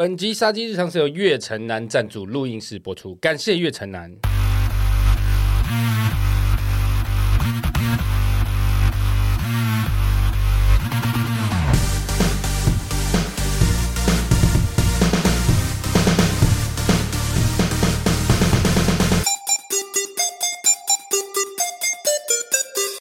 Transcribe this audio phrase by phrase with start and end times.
[0.00, 4.10] 本集杀鸡日常是由月城南赞助录音室播出，感谢月城南。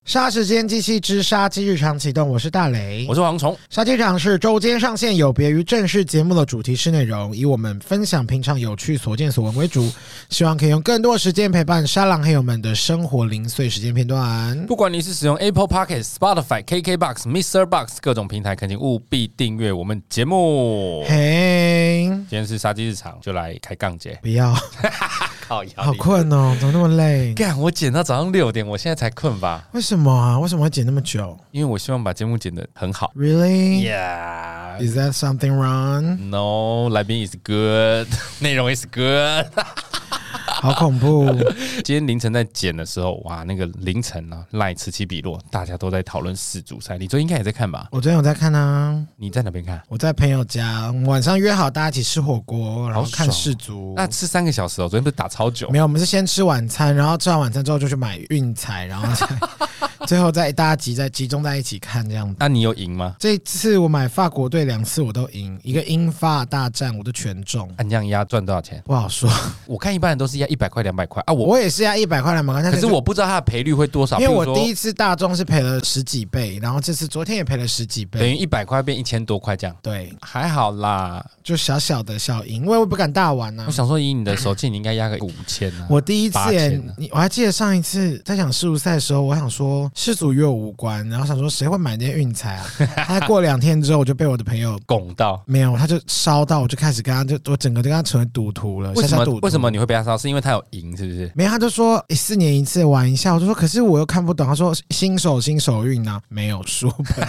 [0.09, 3.55] 杀时间机器之杀鸡日常启动，我是大雷，我是蝗虫。
[3.69, 9.87] 杀鸡日常是周间上线，有别于正式节目的主题式内容，以我们分享平常有趣所见所闻为主，
[10.29, 14.65] 希望可以用更多时间陪伴沙狼黑友们的生活零碎时间片段。
[14.65, 17.67] 不管你是使用 Apple p o c k e t、Spotify、KKBox、Mr.
[17.67, 21.05] Box 各种平台，恳请务必订阅我们节目。
[21.07, 24.17] 嘿，今天是杀鸡日常，就来开杠节。
[24.23, 24.51] 不要，
[25.49, 27.33] 好好困哦，怎么那么累？
[27.33, 29.67] 干，我剪到早上六点，我现在才困吧？
[29.73, 29.99] 为什么？
[29.99, 30.39] 什么啊？
[30.39, 31.35] 为什么会剪那么久？
[31.49, 33.11] 因为我希望把节目剪得很好。
[33.15, 33.83] Really?
[33.83, 34.79] Yeah.
[34.79, 36.17] Is that something wrong?
[36.29, 36.89] No.
[36.89, 38.07] 来宾 is good.
[38.39, 39.47] 内容 is good.
[40.61, 41.25] 好恐怖！
[41.83, 46.97] 今天凌晨在剪的时候，哇，那个凌晨呢、啊，赖此起彼落，大家都在讨论世足赛。
[46.97, 47.87] 你昨天应该也在看吧？
[47.91, 49.01] 我昨天有在看啊。
[49.15, 49.81] 你在哪边看？
[49.87, 53.93] 我在朋友家，晚上约好大家一起吃火锅，然后看世足。
[53.95, 55.69] 那吃三个小时哦，昨天不是打超久？
[55.69, 59.07] 没有，我们是先吃晚餐，然后吃完晚餐之后就去买运彩，然后
[60.09, 62.35] 最后再大家集在集中在一起看这样子。
[62.39, 63.15] 那你有赢吗？
[63.19, 67.71] 这次我买法国队两次我都赢，一个英法大战我都全中。
[67.77, 68.81] 按这样压赚多少钱？
[68.87, 69.29] 不好说。
[69.67, 70.47] 我看一般人都是压。
[70.47, 71.31] 一百块两百块啊！
[71.31, 74.19] 我我也是压一百块两百块，可是我不知道它的赔率会多少。
[74.19, 79.75] 因为我第一次大中是赔了十几倍，然后这次昨天也赔了十几倍，等于一百块变一千多块这样。
[79.79, 83.65] 对，还好啦，就小小的小赢，因为我不敢大玩啊。
[83.67, 85.85] 我想说，以你的手气，你应该压个五千啊。
[85.87, 92.65] 我第一次，你我还记得上一次在讲世足赛的时候，我想说世足与我无关，然后想说谁会买那些运彩啊？
[93.05, 98.93] 他过两天之后，我就被我的朋友拱到，没有，他就烧到，我就开始跟他就我整个就跟他成为赌徒了。
[98.93, 99.39] 为什么？
[99.41, 100.17] 为什么你会被他烧？
[100.17, 101.29] 是因为他有赢，是不是？
[101.35, 104.47] 没有，他就说四年一次玩一下，我就说可是我又看不懂。
[104.47, 107.27] 他说新手新手运呢，没有输喷，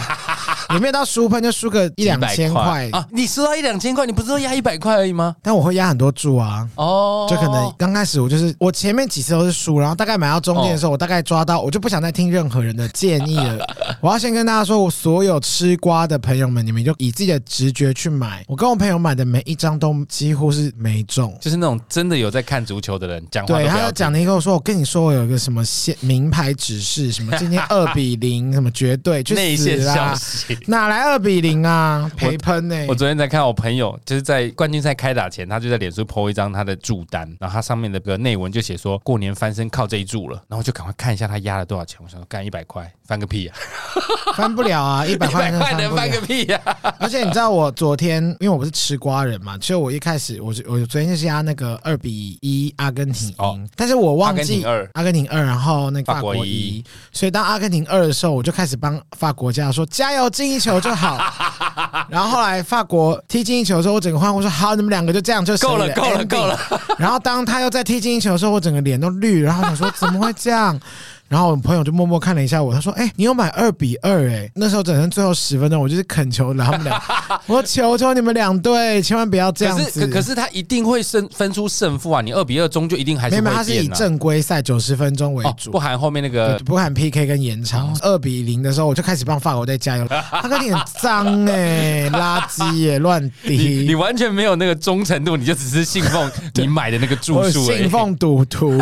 [0.69, 3.05] 也没有到输喷，就输个一两千块啊。
[3.11, 5.35] 你输到一两千块，你不是说压一百块而已吗？
[5.41, 6.65] 但我会压很多注啊。
[6.75, 13.65] 哦，就可能刚开始我就是我前面几次都是输，然后大概买到中间的时候，我大概抓到，我就不想再听任何人的建议了。
[13.99, 18.43] 我要先跟大家说，我所有吃瓜的朋友们，你们就以自己的直觉去买。
[18.47, 23.55] 我跟我朋友买的每一张都几乎是没中，就是那种真的有在看足球的人讲话。
[23.55, 23.81] 对他。
[23.81, 30.15] 他讲了一个，我说我跟你说，我有一个什么线名牌指示，什么今天二比零，什么绝对去死啦！
[30.67, 32.09] 哪来二比零啊？
[32.15, 32.85] 赔喷呢！
[32.87, 41.97] 我昨天在看我朋友，就是在冠军赛开打前，他就在脸书 po 一张他的注单，然后他上面的个内文就写说过年翻身靠这一注了，然后就赶快看一下他压了多少钱。
[42.03, 43.53] 我想说干一百块翻个屁呀，
[44.35, 45.05] 翻不了啊！
[45.05, 45.59] 一百块能
[45.95, 46.59] 翻个屁呀！
[46.99, 53.69] 而且你知道我昨天，因为我不是吃瓜人嘛，所以我一开始我我昨天就是压那个二比一阿根廷赢。
[53.75, 61.19] 但是我忘记阿根廷二，阿根廷二，然后那个法国一，所以当阿根廷二的时候，我就开始帮法国加说加油进一球就好。
[62.09, 66.59] 然后后来法国踢进一球的时候，我整个欢呼说好，你们两个就这样就够了，够了，够了。
[66.97, 70.79] 然后当他又再踢进一球的时候，我整个脸都绿，然后想说 怎么会这样？
[71.31, 74.51] 然后我朋友就默默看了一下我，他说：“哎、欸，你有买二比二哎？
[74.53, 77.01] 那时候整成最后十分钟，我就是恳求他们俩，
[77.47, 80.01] 我说求求你们两队，千万不要这样子。
[80.01, 82.19] 可是可是他一定会胜分出胜负啊！
[82.19, 87.97] 你二比二中就一定还是会变、啊、他是以正规赛九十分钟为主，哦、不含后面那个不含 PK 跟延长。
[88.01, 90.05] 二、哦、比零的时候，我就开始帮法国队加油。
[90.09, 98.77] 他跟你很脏哎，垃圾耶，乱滴 你，你完全没有那个忠诚度，你就只是信奉 你买的那个注数，信奉赌徒。”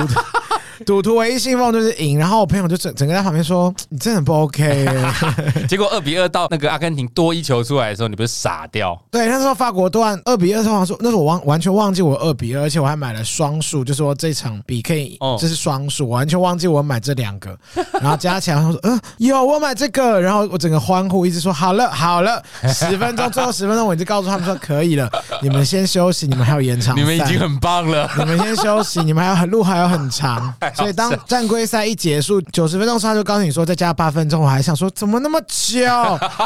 [0.85, 4.87] 赌徒唯一信奉就是赢，然后我朋友就整整个在旁边说：“你真的很不 OK。
[5.67, 8.99] ”结果二比二到那个阿根廷多一球出来的时候，你不是傻掉？
[9.11, 17.57] 对，那时候法国段二比二的时候，说那时候我忘完全忘记我二比二，而且我还买了双数，就说这场比可以，这是双数，我完全忘记我买这两个，
[18.01, 22.41] 然后加起来他说：“嗯、呃，有我买这个。”然后我整个欢呼，一直说：“好了，好了，
[22.73, 25.09] 十分钟，最后十分钟，我已经告诉他们说可以了，
[25.41, 35.85] 你们先休息，你们还有延长，你们已经很棒了，你们先休息，你们还有很路还有很长。” 所以当战规赛一结束，九十分钟他就告诉你说再加八分钟，我还想说怎么那么久，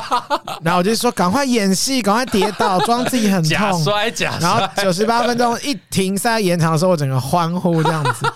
[0.63, 4.39] 然后我就说赶快演戏，赶快跌倒，装自己很痛，假摔假摔。
[4.39, 8.31] 然后九十八分钟一停赛延长的时候，我整个欢呼这样子。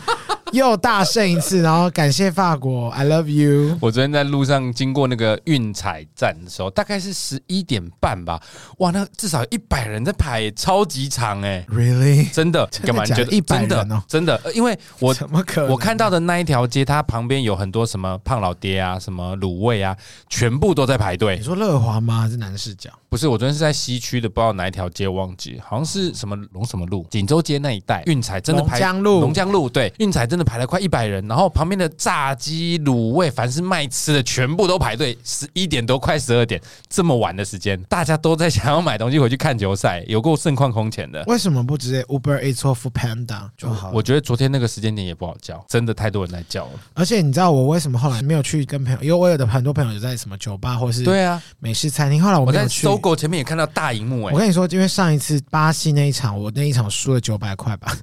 [0.54, 3.78] 又大胜一次，然后感谢法国，I love you。
[3.82, 8.42] 我昨天在路上经过那个运彩站的时候，大概是十一点半吧，
[8.78, 12.32] 哇，那至少一百人在排，超级长哎，Really？
[12.34, 12.66] 真的？
[12.84, 13.04] 干嘛？
[13.04, 14.02] 你觉得一百人哦？
[14.08, 14.40] 真的？
[14.54, 15.70] 因为我怎么可能？
[15.70, 19.96] 我看到的那一条街，它旁边有很多什么胖老爹啊，什么卤味啊，
[20.30, 21.38] 全部都在排队。
[21.38, 22.22] 你说乐华吗？
[22.22, 22.90] 还是南势角？
[23.10, 41.24] 不是，我昨天是在西区的，不知道哪一条街，忘记，好像是什么龙什么路，锦州街那一带，运彩真的排龙江路，龙江路对，运彩真的排了快一百人，然后旁边的炸鸡、卤味，凡是卖吃的，全部都排队，十一点多快十二点，这么晚的时间，大家都在想要买东西回去看球赛，有够盛况空前的。
[41.28, 43.92] 为什么不直接 Uber Eats 或 Foodpanda 就好？
[43.94, 46.72] 我觉得昨天那个时间点也不好叫，真的太多人来叫了。
[46.94, 49.00] 而且你知道我为什么后来没有去跟朋友？
[49.02, 53.68] 因为我有的很多朋友有在什么酒吧或是对啊美式餐厅，后来我在 SOGO 前面也看到。
[53.78, 54.34] 大荧幕哎！
[54.34, 57.96] 我跟你说，因为上一次巴西那一场，我那一场输了九百块吧。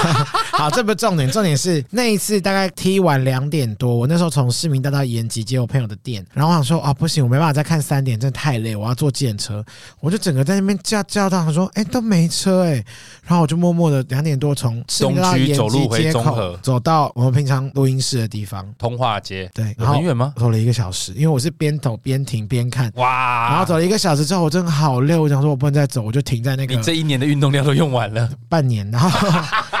[0.52, 9.64] 好，这不是重点，重点是那一次大概踢完两点多，我那时候从市民大道延吉接我朋友的店，然后我想说啊，不行，我没办法再看三点，真的太累，我要坐计程车。
[10.00, 12.84] 我就整个在那边叫叫到，他说哎、欸、都没车哎、欸，
[13.24, 19.50] 然后我就默默的两点多从市民大道延吉街口走到我们平常录音室的地方，通化街。
[19.54, 20.32] 对，然后很远吗？
[20.36, 22.92] 走了一个小时，因为我是边走边停边看。
[22.96, 23.48] 哇！
[23.50, 25.16] 然后走了一个小时之后，我真的好累。
[25.16, 26.74] 我想说，我不能再走，我就停在那个。
[26.74, 29.10] 你这一年的运动量都用完了，半年，然后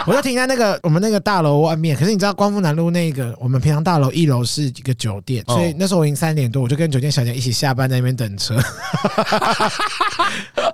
[0.06, 1.91] 我就停在那个我们那个大楼外面。
[1.94, 8.56] 可是你知道，光复南路那个我们平常大楼一楼是一个酒店，所以那时候我已经三点多，我就跟酒店小姐一起下班在那边等车。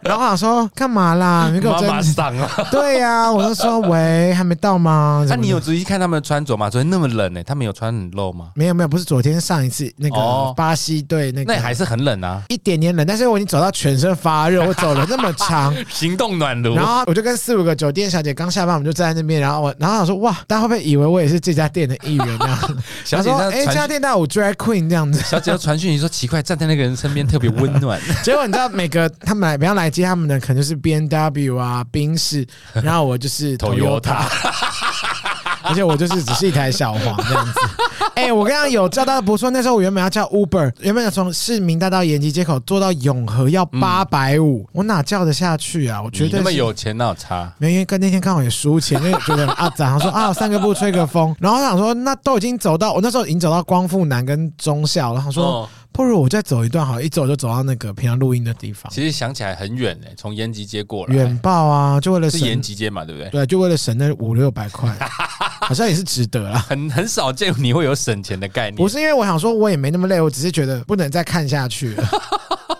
[0.02, 1.50] 然后我想说干嘛啦？
[1.52, 2.50] 你给我妈妈上啊？
[2.70, 5.24] 对呀、啊，我就说喂，还没到吗？
[5.28, 6.70] 那、啊、你有仔细看他们的穿着吗？
[6.70, 8.50] 昨天那么冷呢、欸，他们有穿很露吗？
[8.54, 13.06] 没有没有，不是昨天上一次那个巴西队那个，那还是很冷啊，一点点冷。
[13.06, 16.74] 但是我已经走到全身发热，我走了那么长， 行动暖炉。
[16.74, 19.40] 然后我就跟四五个酒店小姐刚下班，我们就站在那边。
[19.40, 22.78] 然后我，然后我说哇，大家会不会以为我也是这家店的一员这样？
[23.04, 25.20] 小姐说哎，这家店带我 drag queen 这样子。
[25.28, 28.00] 小姐要传讯你说奇怪，站在那个人身边特别温暖。
[28.22, 34.24] 结果你知道每个他们来，不要来接他们的，可能就是 B N W 啊，宾士，然后我就是 Toyota。
[35.62, 37.60] 而且我就是只是一台小黄这样子，
[38.14, 39.50] 哎、欸，我刚刚有叫到不错。
[39.50, 46.02] 那时候我原本要叫 Uber，原本要从市民大道延吉街口坐到永和要八百五，我哪叫得下去啊？
[46.02, 47.52] 我觉得那么有钱哪有差？
[47.58, 55.44] 没，因为跟那天刚好也输钱，因为觉得啊，早上说啊，三个步吹个风，然后我想说那都已经走到我那时候已经走到光复南跟中校，然后说。
[55.44, 58.88] 哦不如我再走一段好，一走就走到那个平常录音的地方。
[58.88, 61.12] 其实想起来很远哎，从延吉街过来。
[61.12, 62.00] 远爆啊！
[62.00, 63.28] 就为了是延吉街嘛，对不对？
[63.30, 64.96] 对，就为了省那五六百块，
[65.60, 66.64] 好像也是值得啦。
[66.68, 68.76] 很很少见你会有省钱的概念。
[68.76, 72.08] 不是因为我想说，我也没那么累，我只是觉得不能再看下去了。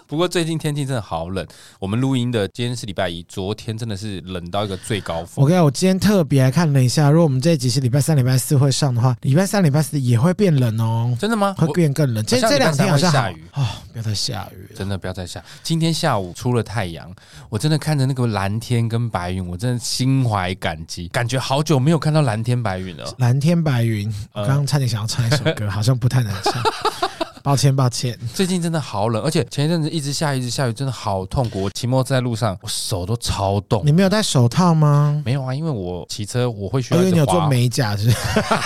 [0.09, 1.47] 不过最近天气真的好冷，
[1.79, 5.35] 我们录音的今天是礼拜一，昨天真的是冷到一个最高峰。
[5.37, 11.15] 我跟你讲，我今天特别来看了一下，如果我们这一集是礼拜三、礼拜四会上的话，礼拜三、礼拜四也会变冷哦。
[11.21, 11.55] 真的吗？
[11.59, 12.25] 会变更冷。
[12.25, 13.67] 今天这两天好像下雨啊、哦！
[13.93, 15.45] 不要再下雨了，真的不要再下。
[15.63, 17.15] 今天下午出了太阳，
[17.51, 23.15] 我真的看着那个蓝天跟白云，我真的心怀感激，感觉好久没有看到蓝天白云了。
[23.19, 26.63] 蓝天白云，我刚刚差点想要唱一首歌，嗯、好像不太能唱。
[27.43, 31.63] 抱歉，抱歉，最近真的好冷，而且前一阵子一直下雨，一直下雨，真的好痛苦。
[31.63, 33.83] 我骑摩托在路上，我手都超冻。
[33.85, 35.23] 你没有戴手套吗？
[35.25, 37.01] 没有啊，因为我骑车我会需要。
[37.01, 38.17] 因为你有做美甲是不是？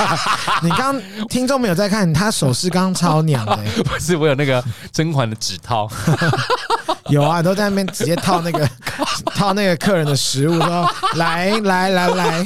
[0.62, 3.70] 你刚听众没有在看，他手势刚超娘的、欸。
[3.84, 5.88] 不是，我有那个甄嬛的指套。
[7.12, 8.69] 有啊，都在那边直接套那个
[9.35, 12.44] 套那个客人的食物，说来来来来。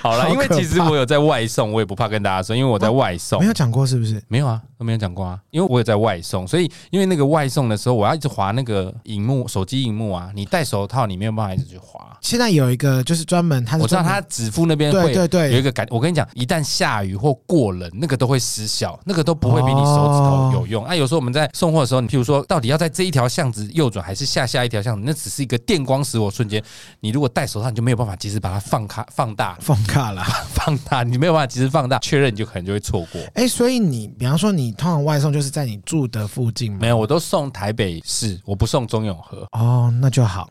[0.00, 3.40] 好了，因为其实我有在外送，我也不怕跟大家说，因为我在外送。
[3.40, 4.22] 没有讲过是不是？
[4.28, 5.38] 没有啊，都没有讲过啊。
[5.50, 10.30] 因为我有在外送，所以因为那个外送的时候，我要一直划那个荧幕，手机荧幕啊。
[10.34, 12.16] 你戴手套，你没有办法一直去划。
[12.20, 15.84] 现在有一个就是专门，他我知道他指腹那边会对对对有一个感。
[15.90, 20.84] 我跟你讲，一旦下雨或过冷，那个都会失效，那个都不会比你手指头有用。
[20.84, 26.62] 啊，有时候我们在送货的时候，你譬如说到底要在这一条巷子右转，还是下下一条巷子，那只是一个电光石火瞬间。
[27.00, 30.22] 你如果戴手套，你就没有办法及时把它放开放大放大了。
[30.52, 33.20] 放大，你没有办法及时放大确认，你就可能就会错过。
[33.34, 36.78] 哎、欸，所以你比方说你通常外送就是在你住的附近吗？
[36.80, 39.46] 没有，我都送台北市，我不送中永和。
[39.52, 40.48] 哦，那就好。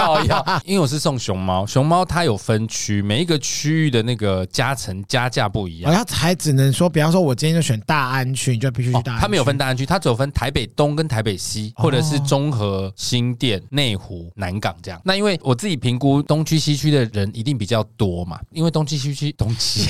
[0.64, 5.90] 因为我是送熊猫，熊猫它有分区，每一个区域的那个加成加价不一样。
[5.90, 9.20] 然后还只能说，比方说我今天就选大安区，你就必须去大安区。
[9.20, 15.00] 它、哦、没有分大安区，它只有分台北东跟台北西，或者是中和、新店、内湖、南港这样。
[15.04, 19.88] 那因为我自己评估东区、西区的人一定比较多嘛，因为东区西区东区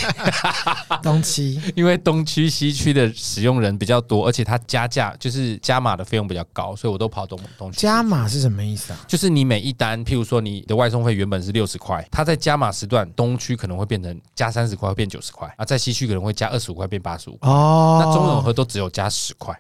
[1.03, 7.79] 东区， 因为东区西区的使用人比较多，而且它加价就是加码的费用比较高，所以我都跑东东区。
[7.79, 8.99] 加码是什么意思啊？
[9.09, 17.39] 就是你每一单，譬如说你的外送费原本是六十块，它在加码时段，东区可能会变成加三十块，会变九十块啊，在西区可能会加二十五块，变八十五。
[17.43, 19.59] 哦，那中永和都只有加十块。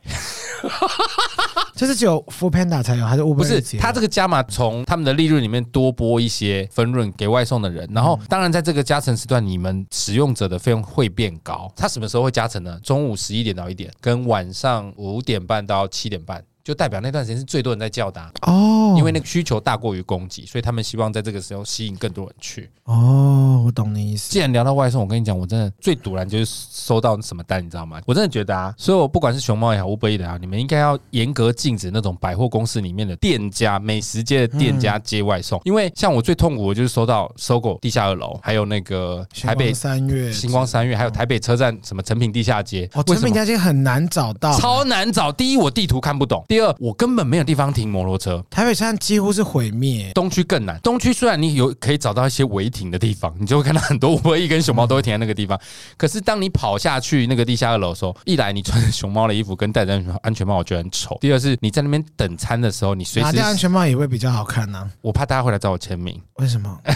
[1.76, 3.34] 这是只有 Foodpanda 才有，还是 Uber？
[3.34, 11.70] 不是，他这个加码从他们的利润里面多拨一些分润给外送的人，然后当然在这个加成时段，你们使用者的费用会变高。
[11.76, 12.80] 他什么时候会加成呢？
[12.82, 16.42] 中午十一点到一点，跟晚上五点半到七点半。
[16.66, 22.68] 就代表那段时间是最多人在叫的哦，因为那个需求大过于供给，所以他们希望在这个时候吸引更多人去。
[22.82, 24.32] 哦，我懂你意思。
[24.32, 28.00] 既然聊到外送，我跟你讲，我真的最堵然就是收到什么单，你知道吗？
[28.04, 42.90] 我真的觉得啊，所以我不管是熊猫也好，Uber Eats 也好，你们应该要严格禁止那种百货公司里面的店家、美食街的店家接外送，因为像我最痛苦的就是收到 SOGO 地下二楼，还有那个台北三月、星光三月，还有台北车站什么成品地下街。
[42.94, 45.30] 哦，成品地下街很难找到，超难找。
[45.30, 46.44] 第一，我地图看不懂。
[46.48, 48.44] 第二，我根本没有地方停摩托车。
[48.50, 50.78] 台北车站几乎是毁灭，东区更难。
[50.80, 55.58] 东区虽然你有可以找到一些违停的地方，你就会看到很多 Uber Eats 跟熊猫都会停在那个地方。
[55.96, 61.16] 可是当你跑下去那个地下二楼的时候，一来你穿着熊猫的衣服跟戴着安全安全帽，我觉得很丑。
[61.20, 64.90] 第二是你在那边等餐的时候，你随时拿掉安全帽也会比较好看呢、啊。
[65.02, 66.78] 我怕大家会来找我签名，为什么？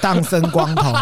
[0.00, 0.92] 当生光头，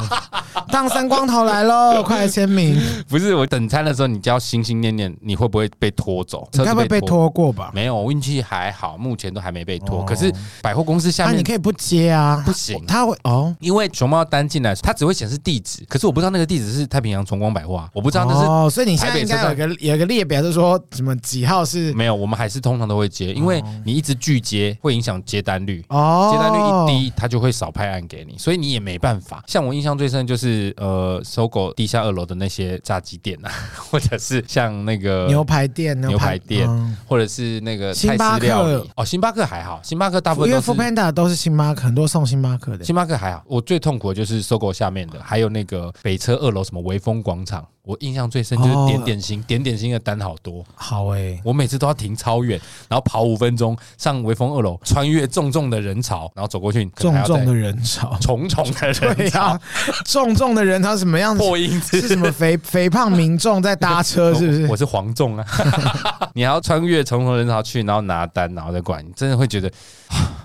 [0.69, 2.03] 当生光头来喽！
[2.07, 2.81] 快来签名。
[3.09, 6.49] 不是我等餐的时候，你就要心心念念，你会不会被拖走？
[6.53, 7.71] 你该不会被拖过吧？
[7.75, 10.01] 没有，我运气还好，目前都还没被拖。
[10.01, 21.93] 哦、可是百货公司下面，啊、你可以不接啊，不行，他会哦，因为熊猫单进来，它只会显示地址，可是我不知道那个地址是太平洋崇光百货啊，我不知道那是哦，所以你现在应该有个有个列表，就是说什么几号是？
[21.95, 29.43] 没有，我们还是通常都会接，因为你一直拒接会影响接单率哦，接单率一低，他就会少派案给你，所以你也没办法。
[29.47, 33.51] 像我印象最深就是呃，SOGO 地下二楼的那些炸鸡店啊，
[33.91, 36.69] 或者是像那个牛排店、牛排店，
[37.07, 42.85] 或者是那个泰式料理哦，星巴克还好，星巴克大部分因为 Foodpanda 都是星巴克，很多送星巴克的。
[42.85, 47.67] 星巴克还好，我最痛苦的就是 SOGO 下面的，还有那个北车二楼什么微风广场。
[47.85, 59.59] 我印象最深就是点点心，点点心的单好多，好诶，我每次都要停超远，然后跑五分钟上微风二楼，穿越重重的人潮，然后走过去，重重的人潮，重重的人潮，
[60.07, 61.43] 重重的人潮什么样子？
[61.43, 64.67] 破音是什么肥肥胖民众在搭车， 是不是？
[64.69, 65.47] 我是黄重啊，
[66.33, 69.71] 你还要穿越重重人潮去，然后拿单，然后再管，你真的会觉得。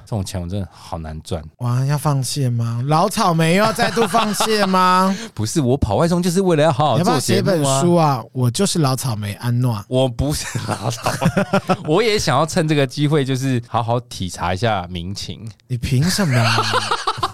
[0.09, 1.85] 这种钱我真的好难赚哇！
[1.85, 2.83] 要放弃吗？
[2.87, 5.15] 老草莓又要再度放弃吗？
[5.35, 8.19] 不是，我跑外送就是为了要好好做写本书啊？
[8.33, 15.47] 我就是老草莓安诺，我不是老草莓，我也想要趁这个机会，就是好好体察一下民情。
[15.67, 16.43] 你凭什么？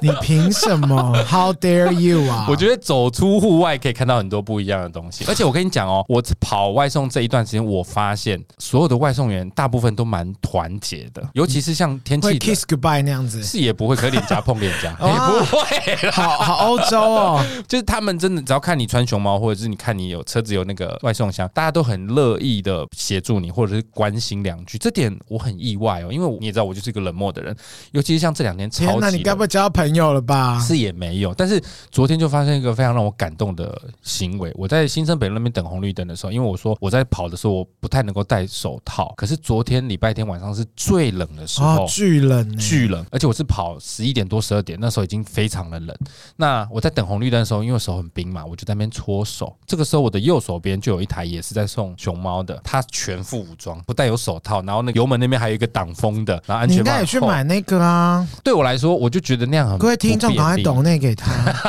[0.00, 1.12] 你凭什么？
[1.28, 2.46] How dare you 啊！
[2.48, 14.90] 我觉得走出户外可以看到很多不一样的东西， 而且我跟你讲哦，我跑外送这一段时间，我发现所有的外送员大部分都蛮团结的，尤其是像天气 kiss goodbye 那样子，是也不会，可脸颊碰脸颊。
[15.06, 27.56] 也不会，好好欧洲哦，就是他们真的只要看你穿熊猫，或者是你看你有车子有那个外送箱，大家都很乐意的协助你，或者是关心两句，这点我很意外哦，因为你也知道我就是一个冷漠的人，
[27.92, 29.95] 尤其是像这两天超级，那你该不会交朋友？
[29.96, 30.60] 没有了吧？
[30.60, 31.58] 是也没有，但是
[31.90, 34.52] 昨天就发生一个非常让我感动的行为。
[34.54, 45.96] 我在新生北路那边等红绿灯的时候，因为我说我在跑的时候我不太能够戴手套，可是昨天礼拜天晚上是最冷的时候，哦、巨冷，巨冷，而且我是跑十一点多十二点，那时候已经非常的冷。
[46.36, 49.56] 那我在等红绿灯的时候，因为手很冰嘛，我就在那边搓手。
[49.64, 56.82] 这个时候我的右手边就有一台也是在送熊猫的，它全副武装，不带有手套，然后那油门那边还有一个挡风的，然后安全帽。
[56.82, 58.28] 你应该也去买那个啊？
[58.44, 59.75] 对我来说，我就觉得那样很。
[59.78, 61.28] 各位听众，赶快抖内给他。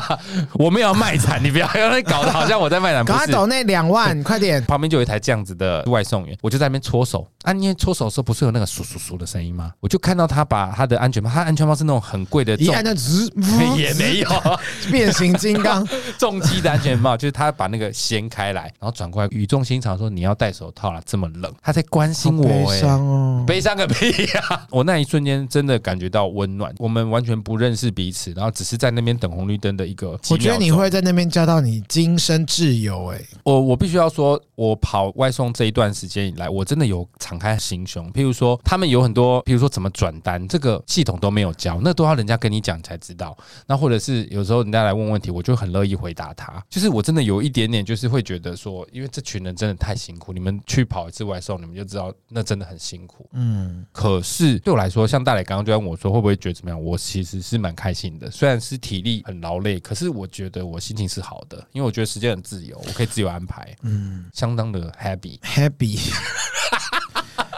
[0.54, 3.04] 我没有卖惨， 你不要让他搞得好像我在卖惨。
[3.04, 4.64] 赶快抖内两万，快点！
[4.66, 7.28] 旁边就有一台这样子的外送员，我就在那边搓手。
[7.44, 9.72] 啊，因为搓手的时候不是有那个簌簌簌的声音吗？
[9.80, 13.32] 我就看到他把他的安全帽，他安全帽是那种很贵的，一按就直，
[13.78, 14.30] 也没有
[14.92, 15.88] 变形金刚
[16.18, 24.68] 重机的安全帽，就是他把那个掀开来，然后转过来，语重心长说：“你要戴手套了，这么冷。”他在关心我，悲伤哦，悲伤个屁呀！
[24.70, 26.74] 我那一瞬间真的感觉到温暖。
[26.80, 30.12] 我们完全不认识彼此，然后只是在那边等红绿灯的一个。
[30.30, 33.20] 我觉得你会在那边交到你今生挚友哎！
[33.44, 38.13] 我我必须要说，我跑外送这一段时间以来，我真的有敞开心胸。
[38.13, 43.36] 譬如说，他们有很多，譬如说怎么转单，这个系统都没有教，那都要人家跟你讲才知道。
[43.66, 46.63] 那或者是有时候人家来问问题，我就很乐意回答他。
[46.70, 53.27] 就是我真的有一点点，就是会觉得说，因为这群人真的太辛苦，你们去跑一次外送，你们就知道那真的很辛苦。
[53.34, 53.84] 嗯。
[53.92, 56.80] 可是对我来说，像大磊刚刚就问我说，会不会觉得怎么样？
[56.80, 57.87] 我其实是蛮开。
[57.88, 58.29] 开心的。
[58.29, 65.98] 虽然是体力很劳累，可是我觉得我心情是好的，因为我觉得时间很自由，我可以自由安排，嗯，相当的 happy happy。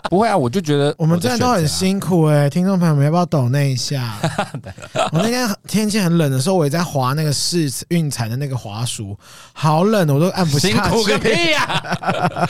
[0.10, 4.18] 不会啊，我就觉得 我们真的都很辛苦哎、欸，听众朋友们要不要抖那一下？
[5.12, 9.18] 我那天天气很冷的时候，我也在滑那个试运彩的那个滑鼠，
[9.54, 10.74] 好冷，我都按不下去。
[10.74, 12.50] 辛苦个屁呀、啊！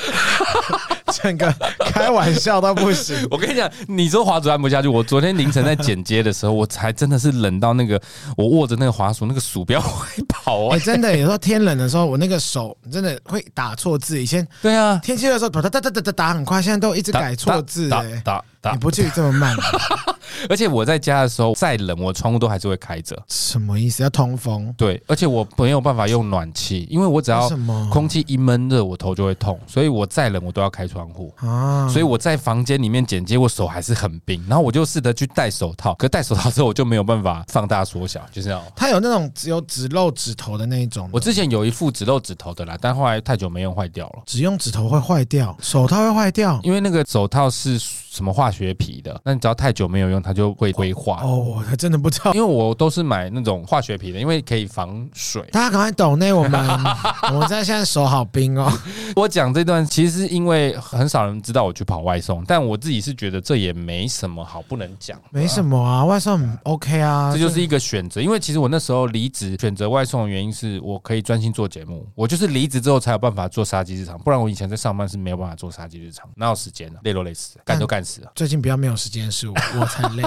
[1.21, 3.15] 整个开玩笑到不行。
[3.31, 8.01] 我跟你讲，你说滑鼠按不下去，我昨天凌晨在剪接的时候，我才真的是冷到那个，
[8.37, 10.79] 我握着那个滑鼠，那个鼠标会跑啊、欸！
[10.79, 14.21] 真的，有时候天冷的时候，我那个手真的会打错字。
[14.21, 18.23] 以前对啊，天气的时候哒哒哒哒哒打很快，现在都一直改错字哎、
[18.63, 18.71] 欸。
[18.71, 19.63] 你不至于这么慢吧，
[20.49, 23.17] 而且我在家的时候再冷，我窗户都还是会开着。
[23.27, 24.03] 什么意思？
[24.03, 24.73] 要通风？
[24.77, 27.49] 对，而且我没有办法用暖气，因为我只要
[27.89, 31.87] 空气一闷热，我头就会痛，所以我再冷我都要开窗户啊。
[31.87, 34.43] 所以我在房间里面剪接，我手还是很冰。
[34.47, 38.61] 然后我就试着去戴手套，可戴手套之后我就没有办法放大缩小，就是这样。
[38.75, 41.09] 它有那种只有只露指头的那一种。
[41.11, 44.23] 我之前有一副只露指头的啦，但后来太久没用，坏掉了。
[44.25, 47.79] 只用指头会坏掉，手套会坏掉，因为那个手套是。
[48.09, 49.21] 什么化学皮的？
[49.23, 51.21] 那你只要太久没有用，它就会灰化。
[51.21, 55.43] 哦，我还真的不知道，因为我都是买那种化学皮的，因为可以防水。
[55.51, 56.59] 大家赶快抖内 我们，
[57.33, 58.71] 我在现在手好冰哦。
[59.15, 65.19] 我讲这段其实是因为很少人知道我去跑外送，但我自己是觉得这也没什么好不能讲。
[65.29, 68.19] 没什么啊，外送很 OK 啊，这就是一个选择。
[68.19, 72.07] 因为其实我那时候离职选择外送的原因是我可以专心做节目。
[72.15, 76.99] 我就是离职之后才有办法做杀鸡日常，不然我以前在上班是没有办法做杀鸡日常，哪有时间呢？
[77.03, 78.31] 累都累死，干都干。
[78.35, 80.23] 最近比较没有时间，是我 我才累，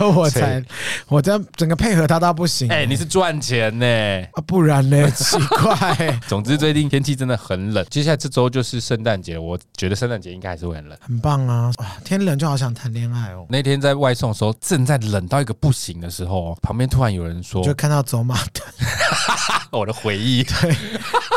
[0.14, 0.62] 我才
[1.08, 2.68] 我这样整个配合他到不行。
[2.70, 3.86] 哎，你是赚钱呢？
[4.32, 5.08] 啊，不然呢？
[5.12, 6.20] 奇怪。
[6.26, 10.98] 总之最近天气真的很冷，接下来这周就是圣诞节，我觉得圣诞节应该还是会很冷。
[11.00, 11.70] 很棒啊！
[11.78, 13.46] 哇，天冷就好想谈恋爱哦。
[13.48, 18.64] 那天在外送的时候，正在冷到一个不行的时候，旁边突然有人说，就看到走马灯，
[19.70, 20.76] 我的回忆， 对，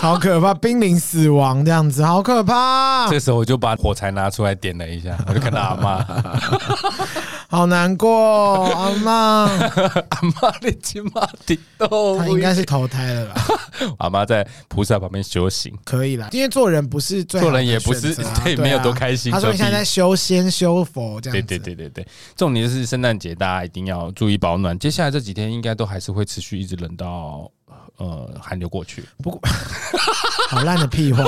[0.01, 3.07] 好可怕，濒临死亡这样子，好可怕。
[3.09, 5.17] 这时候我就把火柴拿出来点了一下。
[5.27, 6.05] 我就看到阿妈，
[7.49, 13.41] 好难过，阿妈，阿妈你今妈的都，他应该是投胎了吧。
[13.97, 19.31] 阿妈在菩萨旁边修行，可以啦，因为做人不是最做人也不是对，没有多开心。
[19.31, 22.07] 他说你现在在修仙修佛这样子，对对对对对。
[22.35, 24.77] 重点是圣诞节，大家一定要注意保暖。
[24.77, 27.49] 接下来这几天应该都还是会持续一直冷到。
[27.99, 29.39] 呃，寒流过去，不过
[30.49, 31.23] 好烂的屁话，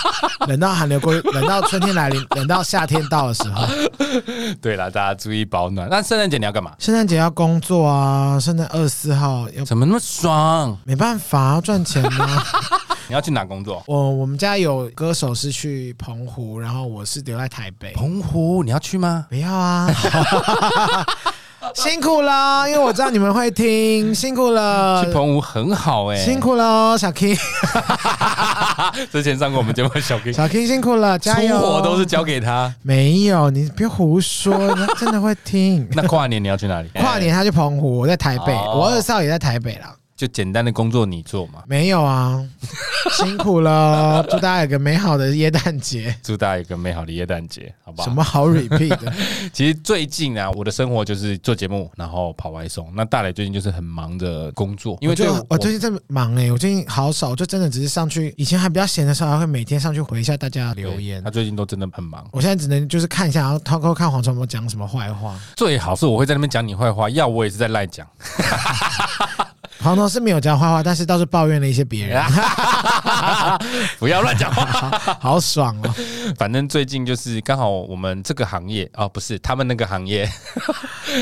[0.48, 3.66] 冷到寒流过，冷到春天来临，冷到夏天到的时候。
[4.60, 5.88] 对了，大家注意保暖。
[5.88, 6.72] 那圣诞节你要干嘛？
[6.78, 8.38] 圣诞节要工作啊！
[8.40, 10.76] 圣诞二十四号要怎么那么爽？
[10.84, 12.44] 没办法，要赚钱啊！
[13.06, 13.82] 你要去哪工作？
[13.86, 17.92] 我我们家有歌手是去澎湖，然后我是留在台北。
[17.92, 19.26] 澎湖你要去吗？
[19.28, 19.86] 不要啊！
[21.82, 25.04] 辛苦了，因为我知道你们会听， 辛苦了。
[25.04, 27.38] 去澎湖很好哎、欸，辛苦了，小 King。
[29.10, 31.58] 之前上过我们节目，小 King，小 King 辛苦了，加油。
[31.58, 35.86] 出活都是交给他，没有，你别胡说，他真的会听。
[35.92, 36.88] 那跨年你要去哪里？
[36.94, 39.86] 跨年他去澎湖，我在台北，哦、我二少也在台北了。
[40.16, 41.62] 就简单的工作你做嘛？
[41.66, 42.40] 没有啊，
[43.12, 44.24] 辛苦了。
[44.30, 48.08] 祝大家有个美好的耶诞节，祝大家有个美好的耶诞节，好不好？
[48.08, 49.12] 什么好 repeat 的？
[49.52, 52.90] 其实最近啊，我的生活就是做节目，然后跑外送。
[52.94, 58.32] 那大磊最近就是很忙的工作，因为就我，我最近在忙哎、欸，我最近好少，就真的只是上去。
[58.36, 61.22] 以前还比较闲的时候，还会每天上去回一下大家的留言。
[61.24, 65.36] 他最近都真的很忙，我现在只能就是看一下，然后偷偷看黄传博讲什么坏话。
[65.56, 68.06] 最好是我会在那边讲你坏话，要我也是在赖讲。
[69.82, 72.22] 黄总是没有讲坏话，但是倒是抱怨了一些别人。
[73.98, 75.94] 不要乱讲话， 好爽哦！
[76.36, 80.28] 反正最近就是刚好我们这个行业哦，不是他们那个行业。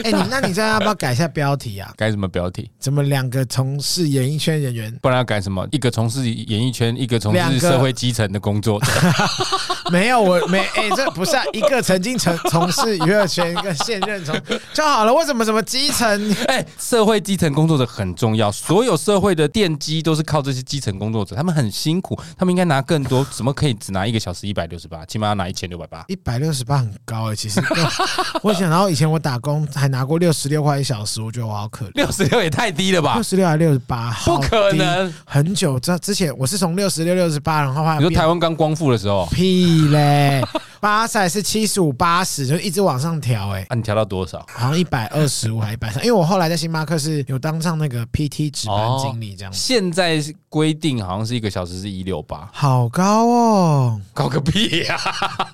[0.04, 1.92] 哎，你那你这样要不要改一下标题啊？
[1.96, 2.70] 改什么标题？
[2.78, 4.90] 怎么两个从事演艺圈人员？
[5.02, 5.66] 不然要改什么？
[5.70, 8.80] 一个从事演艺圈，一个从事社会基层的工作。
[9.90, 14.34] 没有，我没哎，这不是啊一个曾经从从事娱乐圈，一个现任从
[14.72, 15.12] 就好了。
[15.12, 16.36] 为什么什么基层？
[16.46, 18.50] 哎，社会基层工作者很重要。
[18.50, 26.04] 所有社会的奠基都是靠这些基层工作者，他们很辛苦，他们应该拿更多，怎么可以只拿一个小时一百六十八，起码要拿一千六百八？
[26.08, 27.60] 一百六十八很高哎、欸，其实
[28.42, 31.90] 我想到以前我打工还拿过六十六块一小时，我觉得我好可怜。
[31.94, 33.14] 六十六也太低了吧？
[33.14, 34.12] 六十六还六十八？
[34.24, 39.26] 不可能，很久这之前我是从六十六六十八，然后话你说台湾刚光复的时候？
[39.26, 40.42] 屁嘞！
[40.82, 43.66] 巴塞是七十五八十，就一直往上调哎、欸。
[43.68, 44.44] 啊，你调到多少？
[44.52, 49.54] 好像一百二十五还一百三，因为我后来在星巴克是有当上那个 PT 值班经理这样、哦。
[49.54, 55.52] 现在规定好像是一个小时是一六八，好高哦，高个屁呀、啊！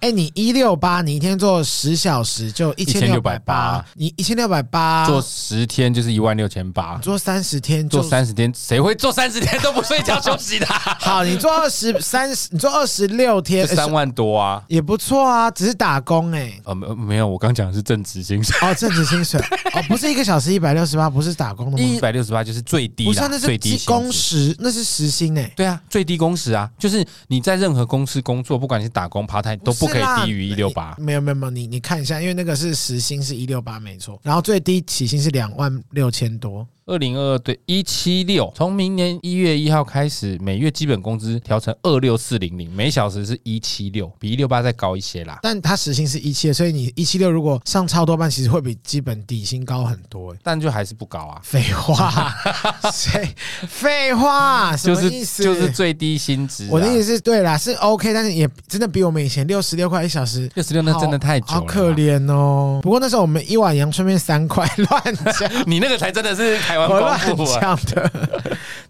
[0.00, 5.04] 哎，你一六八，你一天做十小时就一千六百八，你一千六百八。
[5.04, 10.66] 做十天就是一万六千八，做三十天做三十天，谁会做三十天都不睡觉休息的？
[10.66, 16.52] 好，你做二十三十，你做二十六天， 三万多啊，也不错啊，只是打工哎。
[16.62, 18.56] 呃，没没有，我刚讲的是正职薪水。
[18.62, 19.40] 哦，正职薪水。
[19.74, 21.78] 哦，不是一个小时一百六十八，不是打工的吗？
[21.78, 25.52] 一百六十八就是最低，不是那是最低工时，那是时薪哎。
[25.56, 30.94] 对啊，最低工时啊，就是你在任何公司工作，不管你是打工、趴台，都不可以低于一六八。
[30.98, 36.66] 没有没有没有，你你看一下，因为那个是时薪是一六八没错，然后最低起薪是两万六千多。
[36.88, 45.38] 二零二二对一七六，从明年一月一号开始，每月基本工资调成二六四零零，每小时是一七六，比一六八再高一些啦。
[45.42, 50.34] 但它时薪是一七，所以你一七六如果上超多班，其实会比基本底薪高很多。
[50.42, 51.38] 但就还是不高啊。
[51.44, 52.34] 废话，
[52.90, 53.34] 谁？
[53.68, 54.74] 废话？
[54.74, 55.10] 就是、
[55.42, 56.66] 就是最低薪资。
[56.70, 62.80] 我的意思是对啦，是 OK，但是也真的比我们以前六十六块一小时，六十六那真的太久了，好可怜哦。
[62.82, 65.50] 不过那时候我们一碗阳春面三块， 乱讲。
[65.68, 66.77] 你那个才真的是开。
[66.86, 67.18] 我乱
[67.60, 68.10] 讲的。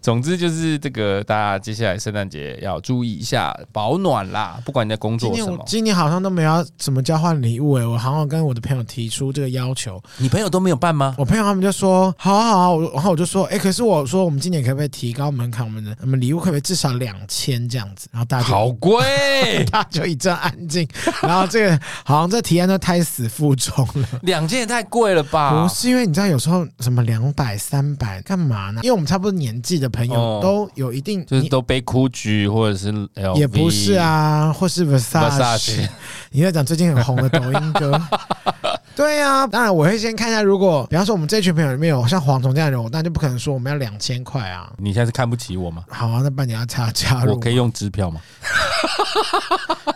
[0.01, 4.59] 总之就是这个，大家接下来圣诞节要注意一下保暖啦。
[4.65, 7.87] 不管你在工作什么，今年，今年好像都没有怎么交换礼物哎、欸。
[7.87, 11.15] 我好像跟我的朋友提出这个要求，你朋友都没有办吗？
[11.17, 15.65] 我朋友他们就说好啊好啊，然后我就说哎、欸，可是我说我们今年可不可以提高门槛？
[15.65, 18.07] 我们的我们礼物可不可以至少两千这样子？
[18.11, 19.03] 然后大家就好贵，
[19.69, 20.87] 大家就一阵安静。
[21.21, 25.61] 然后这个好像这提案都胎死腹中了，两千也太贵了吧？
[25.61, 28.81] 不是因为你知道有时候什么两百三百干嘛呢？
[28.83, 35.87] 因为我们差不多年纪的朋友都有一定，就是都背 GUCCI 或者是 LV，也不是啊，或是 Versace。
[36.31, 37.99] 你在讲最近很红的抖音歌，
[38.95, 39.47] 对呀、啊。
[39.47, 44.71] 当然我会先看一下，如果比方说我们这群朋友里面有像蝗虫这样的人，我那就不可能说我们要两千块啊。
[44.77, 45.83] 你现在是看不起我吗？
[45.89, 48.21] 好啊，那半年要加加入，我可以用支票吗？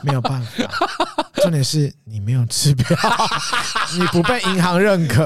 [0.01, 0.49] 没有办法，
[1.35, 2.97] 重点是你没有支票，
[3.97, 5.23] 你不被银行认可。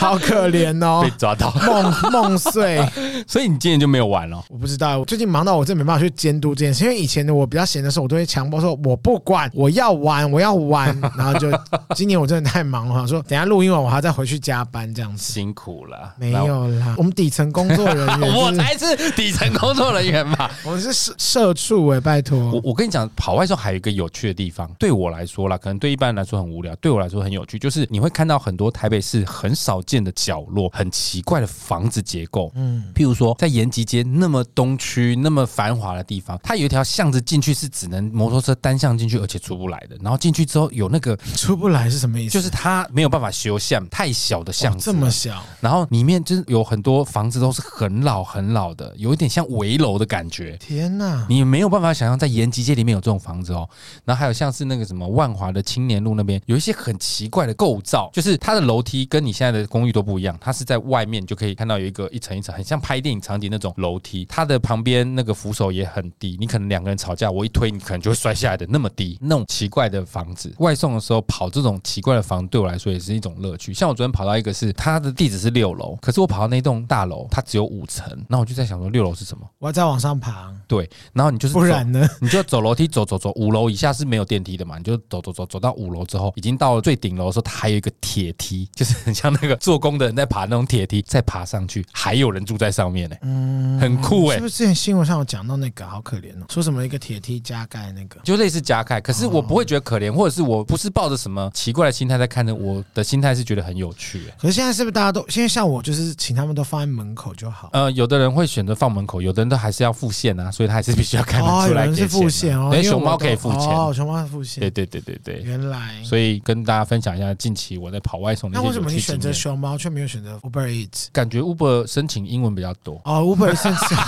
[0.10, 2.82] 好可怜哦， 被抓到 梦梦碎，
[3.28, 4.42] 所以你今年就没有玩了。
[4.48, 6.84] 我不知道，我最近忙到我真没办法去监督这件事。
[6.84, 10.98] 因为以前的我比较闲的时候，我都会强迫说我不管，我要玩，我要玩。
[11.18, 11.50] 然后就
[11.94, 16.14] 今年我真的太忙了，说等下录音完我还要再回去加班，这样子辛苦了。
[16.18, 22.38] 没有啦，我们底层工作人员，我才是底层工作人员嘛，我们是社社畜哎，拜托。
[22.38, 39.96] 我我跟你讲，跑外送还有一个有趣的地方，对我来说啦，可能对一般人来说很无聊，对我来说很有趣，就是你会看到很多台北市很少见的角落，很奇怪的房子结构，嗯，譬如说在延吉街那么东区那么繁华的地方，它有一条巷子进去是只能摩托车单向进去，而且出不来的。
[40.00, 42.32] 然后进去之后有那个出不来是什么意思？
[42.32, 45.42] 就是它没有办法修巷，太小的巷子，这么小。
[45.60, 50.56] 然后里面就是有很多房子都是很老很老的，有一点像围楼的感觉。
[50.58, 53.68] 天哪，你没有办法想象在延吉街里面有这种房子哦。
[54.04, 64.26] 然后还有像是那个什么万华的青年路那边有一些很奇怪的构造，就是它的楼梯跟你现在的公公寓都不一样，它是在外面就可以看到有一个一层一层，很像拍电影场景那种楼梯。
[64.26, 69.16] 它的旁边那个扶手也很低，你可能两个人吵架，我一推你可能就会摔下来的那么低。
[69.22, 73.72] 那种奇怪的房子，外送的时候跑这种奇怪的房，对我来说也是一种乐趣。
[73.72, 79.48] 像我昨天跑到一个是它的地址是六楼，可是我跑到那栋大楼，它只有五层，那我就在想说六楼是什么？
[79.58, 80.52] 我要再往上爬。
[80.68, 82.06] 对，然后你就是不然呢？
[82.20, 84.76] 你就走楼梯走走走，五楼以下是没有电梯的嘛？
[84.76, 94.38] 你就走走走走到五楼之后，已经到了最顶楼的时候，它还有一个铁梯，就是很像那个做工的人在爬那种铁梯，再爬上去，还有人住在上面呢、欸，嗯，很酷哎、欸！
[94.38, 96.46] 是不是之前新闻上有讲到那个好可怜哦？
[96.48, 104.34] 说什么一个铁梯加盖那个，就类似加盖，可是我不会觉得可怜，或者是我不是抱着什么奇怪的心态在看着，我的心态是觉得很有趣、欸。
[104.40, 107.70] 可是现在是不是大家都现在像我，就是请他们都放在门口就好？
[107.72, 111.62] 呃，有的人会选择放门口，有的人都还是要付现啊，所以他还是必须要开门出来、啊。
[111.62, 114.60] 哦，有人是付现哦，因为熊猫可以付钱哦，熊猫付现。
[114.62, 116.02] 对对对对对，原来。
[116.02, 118.58] 所以跟大家分享一下近期我在跑外送的。
[118.58, 121.06] 那为什么你选择熊猫却没有选择 Uber Eats？
[121.12, 123.96] 感觉 Uber 申请英文比较多哦，Uber 申请。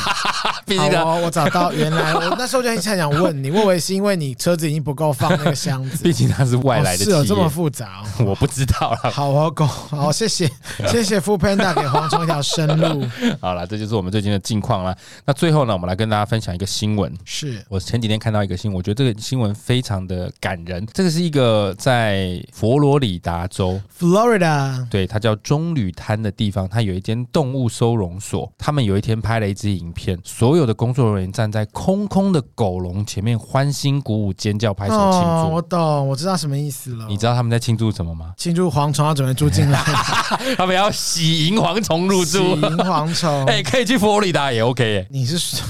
[0.72, 8.02] 好，我找到，原来我那时候就很想想问你，我以为是因为你车子已经不够放那个箱子，毕竟它是外来的，是有这么复杂？
[8.24, 9.10] 我不知道了。
[9.10, 10.50] 好，我狗，好，谢谢，
[10.88, 13.06] 谢谢 Foodpanda 给黄虫一条生路。
[13.40, 14.96] 好了，这就是我们最近的近况了。
[15.26, 17.12] 那最后呢，我们来跟大家分享一个新闻。
[17.24, 20.86] 是我前几天看到一个新闻，我觉得这个新闻非常的感人。
[20.94, 28.51] 这个是一个在佛罗里达州 （Florida），对，它叫棕榈滩的地方，它有一间动物收容所。
[28.59, 35.27] 他们有一天拍了一支影片，所有的工作人员站在空空的狗笼前面，欢欣鼓舞、尖叫、拍手庆祝。
[35.27, 37.07] 哦，我懂，我知道什么意思了。
[37.09, 38.33] 你知道他们在庆祝什么吗？
[38.38, 39.79] 庆祝蝗虫要准备住进来，
[40.57, 42.38] 他们要喜迎蝗虫入住。
[42.38, 45.07] 喜迎蝗虫， 哎，可以去佛罗里达也 OK 耶。
[45.11, 45.61] 你是说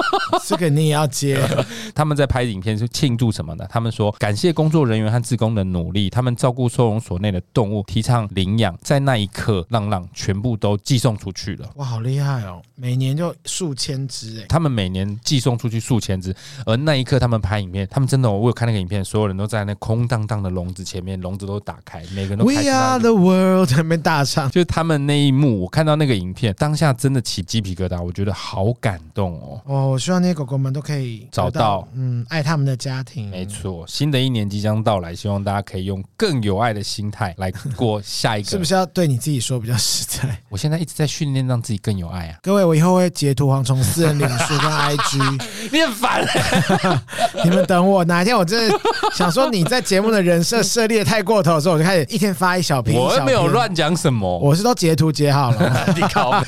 [0.46, 1.40] 这个你也要接？
[1.94, 3.66] 他们在拍影片是庆祝什么呢？
[3.68, 11.68] 他们说感谢工作人员和志工的努力，他们照顾收容所内的动物，提倡领养，在那一刻，浪浪全部都寄送出去了。
[11.76, 12.62] 哇，好厉害哦！
[12.74, 16.34] 每年就数千只哎，他们每年寄送出去数千只，
[16.66, 29.60] 而那一刻他们拍影片，他们真的，我有看那个影片，所有人都在那空荡荡的笼子前面，笼子都打开，每个人都 We are the world，在那边大唱，就 是他们那一幕，我看到那个影片，当下真的起鸡皮疙瘩，我觉得好感动哦。
[29.66, 33.30] 哦，我希望那些狗狗们都可以找到，嗯，爱他们的家庭。
[33.30, 38.48] 没错，新的一年即将到来，希望大家可以用更有爱的心态来过下一个。
[38.50, 40.38] 是不是要对你自己说比较实在？
[40.48, 42.38] 我现在一直在训练让自己更有爱啊！
[42.42, 45.42] 各位，我以后会截图蝗虫私人脸书跟 IG，
[45.72, 47.00] 你很烦、欸，
[47.44, 48.78] 你们等我，哪一天我真的
[49.14, 52.98] 想说你在节目的人设设立的太过头的时候，我就开始一天发一小篇。
[52.98, 55.86] 我又没有乱讲什么，我是都截图截好了。
[55.94, 56.46] 你靠北！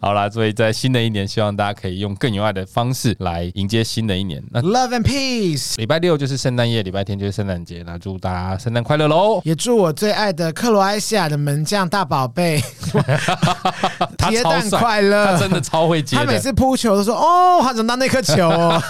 [0.00, 4.42] 好啦，所以在新的一年，希望大家可以用更有爱的方式来迎接新的一年。
[4.50, 9.40] 那 Love and Peace，礼拜六就是圣诞夜，礼拜天就是圣诞节，那祝大家圣诞快乐喽！
[9.44, 12.60] 也祝我最爱的克罗埃西亚的门将大宝贝
[14.28, 16.16] 接蛋快乐，他真的超会接。
[16.16, 18.82] 他每次扑球都说：“哦，他怎么到那颗球哦？”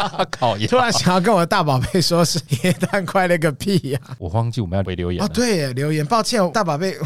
[0.30, 4.00] 考验，突然想要跟我的大宝贝说是铁蛋快乐个屁呀！
[4.18, 6.96] 我忘记我们要回留言哦，对，留言，抱歉，大宝贝。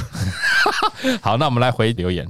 [1.20, 2.26] 好，那我们来回留言。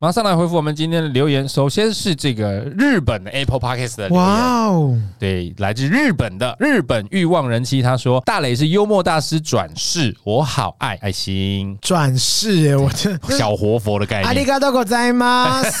[0.00, 1.48] 马上来回复我们今天的留言。
[1.48, 15.14] 首先是这个日本的 Apple Podcast 的留言，哇哦，对，来自日本的日本欲望人妻，他说：“大磊是幽默大师转世，我好爱爱心转世耶，我这小活佛的概念。”阿里嘎多ござい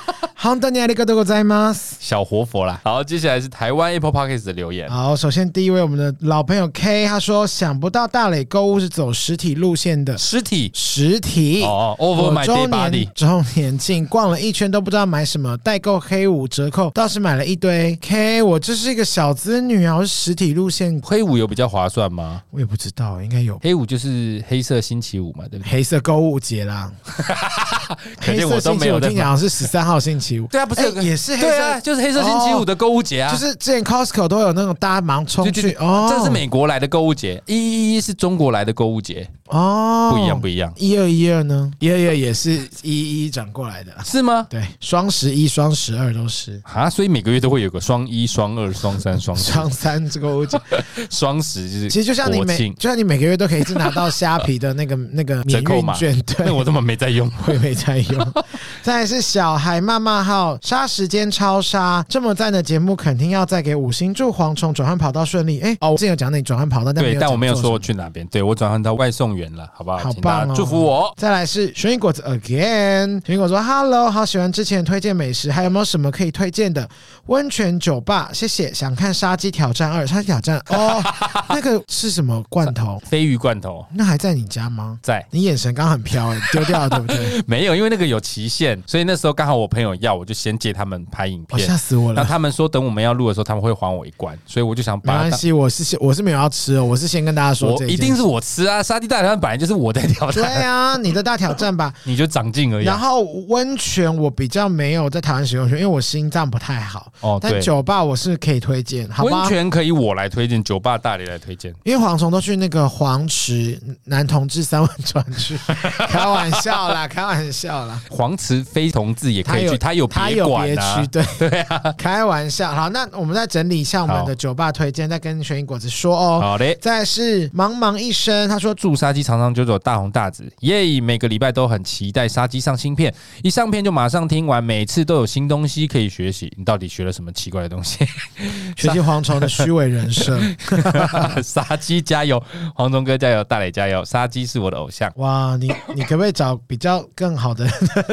[0.41, 0.41] ます。
[0.41, 1.95] 好的，你阿里嘎多ございます。
[1.99, 2.79] 小活佛啦。
[2.83, 4.89] 好，接下来是台湾 Apple Podcast 的留言。
[4.89, 13.09] 好，首先第一位我们的老朋友 K，他说：“想不到大磊购物是走实体路线的，实体实体哦，Over my dead body。
[13.13, 17.97] 周年庆逛了一圈都不知道买什么，代购黑五折扣倒是买了一堆。
[18.01, 22.41] K，我这是一个小资女啊，是实体路线，黑五有比较划算吗？
[22.51, 23.59] 我也不知道，应该有。
[23.63, 25.71] 黑五就是黑色星期五嘛，对不对？
[25.71, 26.91] 黑色购物节啦。
[28.21, 30.30] 黑色星期五听讲是十三号星期。
[30.50, 39.28] ”对啊，不是也是黑色，对啊，就是黑色星期五的购物节啊，就是之前 Costco 都有那种大家忙冲去哦，这是美国来的购物节，一一一是中国来的购物节。
[39.48, 44.46] 哦，不一样不一样，一二一二呢，一二一二也是一一转过来的，是吗？
[44.48, 46.58] 对，双十一、双十二都是。
[46.64, 50.58] 啊，所以每个月都会有个双一、双二、双三、双 双三这个购物节，
[51.10, 57.30] 双十就是其实就像你每就像你每个月都可以是拿到虾皮的那个 那个免运券，对，那我怎么没在用？
[57.46, 58.32] 我也没在用。
[58.80, 65.60] 再来是小孩妈妈号，杀时间超杀，这么赞的节目肯定要再给五星，祝蝗虫转换跑道顺利。
[65.60, 68.26] 哎，哦，我之前有讲那你转换跑道，但对，但我没有说我去哪边。
[68.28, 69.98] 对，我转换到外送员了，好不好？
[69.98, 70.52] 好棒哦！
[70.54, 71.12] 祝福我。
[71.16, 76.88] 再来是玄云果子 again，玄云果子说：“Hello，好喜欢之前推荐美食，还有没有什么可以推荐的
[77.26, 78.30] 温泉酒吧？
[78.32, 78.72] 谢谢。
[78.74, 81.00] 想看杀鸡挑战二，杀鸡挑战哦，
[81.48, 83.00] 那个是什么罐头？
[83.06, 83.84] 飞鱼罐头？
[83.94, 84.98] 那还在你家吗？
[85.02, 85.24] 在。
[85.30, 87.42] 你眼神刚很飘， 丢掉了对不对？
[87.46, 91.66] 没有，因为那个有期限，所以那时候刚好我朋友要，我就先借他们拍影片。
[91.66, 92.22] 吓死我了！
[92.22, 95.12] 那他们说等我们要录的时候，他们会还我一罐，所以我就想把。
[95.22, 98.82] 没关系，我是我是没有要吃哦，我是先跟大家说，我一定是我吃啊！
[98.82, 100.42] 杀鸡大挑战本来就是我在挑战。
[100.42, 102.84] 对啊，你的大挑战吧， 你就长进而已。
[102.84, 107.11] 然后温泉我比较没有在台湾使用，因为我心脏不太好。
[107.20, 109.40] 哦，但酒吧我是可以推荐，好吧？
[109.42, 111.72] 温泉可以我来推荐，酒吧大理来推荐。
[111.84, 115.56] 因为蝗虫都去那个黄池男同志三温泉去，
[116.08, 118.00] 开玩笑啦，开玩笑啦。
[118.10, 122.74] 黄池非同志也可以去，他有他有别区，对 对啊，开玩笑。
[122.74, 126.40] 好，那我们再整理一下我们的酒吧推荐，再跟玄云果子说哦。
[126.40, 131.00] 好嘞，再是茫茫一生，他说祝杀鸡长长久久，大红大紫，耶！
[131.00, 136.52] 每个礼拜都很期待杀鸡上新片，一上片就马上听完，每次都有新东西可以学习。
[136.56, 138.04] 你到底学了什么奇怪的东西？
[138.76, 140.56] 学习蝗虫的虚伪人生。
[141.42, 142.42] 杀鸡加油，
[142.76, 145.12] 蝗虫哥加油，大磊加油，杀鸡是我的偶像。
[145.16, 147.66] 哇，你你可不可以找比较更好的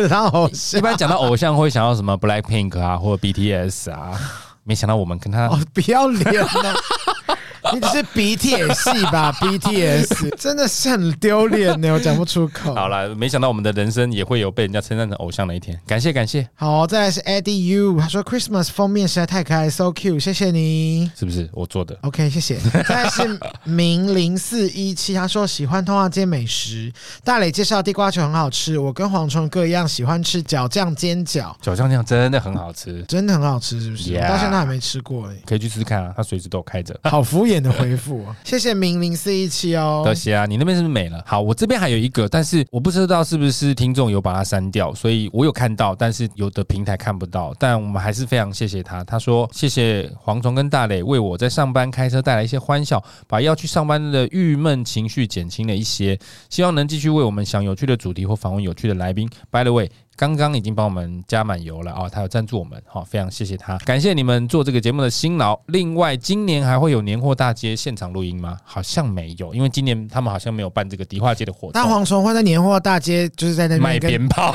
[0.09, 0.79] 然后偶像？
[0.79, 4.19] 一般讲到偶像会想到什么？Black Pink 啊，或者 BTS 啊。
[4.63, 6.75] 没想到我们跟他哦，不要脸了。
[7.73, 9.31] 你只是鼻涕也细吧？
[9.41, 12.73] BTS 真的是很丢脸呢，我讲不出口。
[12.73, 16.47] 好了，没想到我们的人生也会有被人家称赞成偶像的一天，感谢感谢。
[16.55, 21.11] 好，再来是 Eddie U，他说 Christmas 封面实在太可爱，so cute，谢谢你。
[21.15, 22.57] 是不是我做的？OK，谢谢。
[22.87, 26.91] 再来是 明零四一七，他说喜欢通化街美食，
[27.23, 34.29] 大磊介绍地瓜球很好吃，我跟蝗虫哥一样喜欢吃角酱煎饺，角酱酱真的很好吃，真的很好吃，是不是？Yeah.
[34.29, 36.97] 到现在还没吃过哎，可以去试试看啊，他随时都开着。
[37.03, 37.59] 好敷衍。
[37.59, 40.01] 的回复， 谢谢明零四一七哦。
[40.05, 41.21] 多谢啊，你那边是不是没了？
[41.25, 47.53] 好，我这边还有一个，但是我不知道是不是听众有把它删掉，所以我有看到，但是有的平台看不到。
[47.59, 49.03] 但我们还是非常谢谢他。
[49.03, 56.17] 他说：“谢谢蝗虫跟大磊为我在上班开车带来一些欢笑，把要去上班的郁闷情绪减轻了一些。
[56.49, 59.29] 希望能继续为我们想有趣的主题或访问有趣的来宾。
[59.51, 62.09] By the way。”刚刚已经帮我们加满油了啊、哦！
[62.11, 65.57] 他有赞助我们，好，非常谢谢他，感谢你们做这个节目的辛劳。
[65.67, 68.57] 另外，今年还会有年货大街现场录音吗？
[68.65, 71.81] 好像没有，因为今年他们好像没有办这个迪化街的活动。
[71.81, 74.51] 大蝗虫会在年货大街，就是在那边卖鞭炮，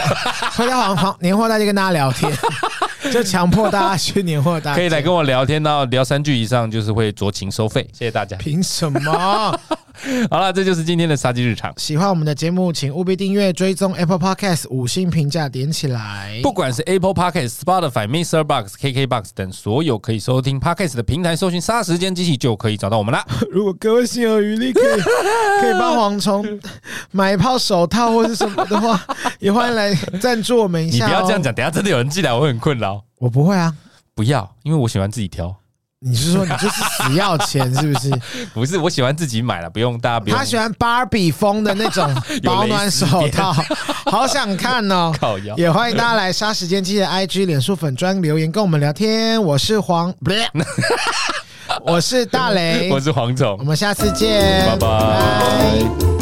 [0.54, 2.30] 会在黄黄年货大街跟大家聊天，
[3.10, 7.88] 就强迫大家去年货大街，可以来跟我聊天到聊三句以上，就是会酌情收费。
[7.90, 8.36] 谢谢大家。
[8.36, 9.58] 凭什么？
[10.30, 11.72] 好了，这就是今天的杀鸡日常。
[11.76, 16.40] 喜欢我们的节目，请务必订阅、追踪 Apple Podcast，五星评价点起来。
[16.42, 18.44] 不管是 Apple Podcast、Spotify、Mr.
[18.44, 23.24] Box、KK Box 等所有可以收听 Podcast 的平台，搜寻“杀时间机器”就可以找到我们啦。
[23.50, 25.00] 如果各位心有余力，可以
[25.62, 26.44] 可以帮蝗虫
[27.10, 29.00] 买一套手套或是什么的话，
[29.38, 31.08] 也欢迎来赞助我们一下、哦。
[31.08, 33.02] 你不要这样讲，等下真的有人进来，我会很困扰。
[33.18, 33.74] 我不会啊，
[34.14, 35.54] 不要，因为我喜欢自己挑。
[36.06, 38.10] 你是说你就是死要钱是不是？
[38.52, 40.38] 不是，我喜欢自己买了，不用大家不用。
[40.38, 42.14] 他喜欢芭比风的那种
[42.44, 43.54] 保暖手套，
[44.04, 45.10] 好想看哦！
[45.56, 49.42] 也欢迎大家来杀时间机器的 IG、脸书粉专留言跟我们聊天。
[49.42, 50.12] 我是黄，
[51.86, 56.13] 我是大雷，我是黄总，我们下次见，拜拜。